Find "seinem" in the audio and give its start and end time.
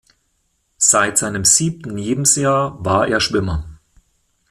1.19-1.45